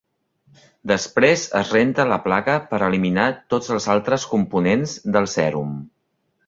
Després 0.91 1.43
es 1.59 1.73
renta 1.75 2.07
la 2.13 2.19
placa 2.25 2.57
per 2.73 2.81
eliminar 2.89 3.29
tots 3.55 3.73
els 3.77 3.91
altres 3.97 4.27
components 4.35 5.01
del 5.17 5.35
sèrum. 5.39 5.83